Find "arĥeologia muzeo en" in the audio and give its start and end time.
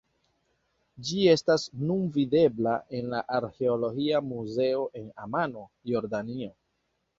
3.41-5.09